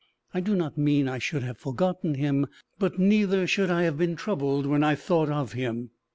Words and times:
I 0.33 0.39
do 0.39 0.55
not 0.55 0.79
mean 0.79 1.07
I 1.07 1.19
should 1.19 1.43
have 1.43 1.59
forgotten 1.59 2.15
him, 2.15 2.47
but 2.79 2.97
neither 2.97 3.45
should 3.45 3.69
I 3.69 3.83
have 3.83 3.99
been 3.99 4.15
troubled 4.15 4.65
when 4.65 4.83
I 4.83 4.95
thought 4.95 5.29
of 5.29 5.53
him. 5.53 5.91